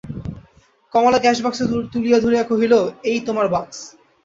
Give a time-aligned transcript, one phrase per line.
[0.93, 1.59] কমলা cashbox
[1.93, 2.73] তুলিয়া ধরিয়া কহিল,
[3.03, 3.77] এই তোমার বাক্স।